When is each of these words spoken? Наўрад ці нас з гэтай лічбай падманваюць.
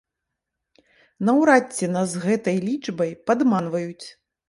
Наўрад 1.29 1.65
ці 1.77 1.91
нас 1.99 2.07
з 2.17 2.25
гэтай 2.25 2.57
лічбай 2.67 3.17
падманваюць. 3.29 4.07